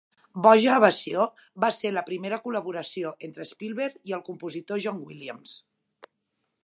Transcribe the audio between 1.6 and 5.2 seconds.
va ser la primera col·laboració entre Spielberg i el compositor John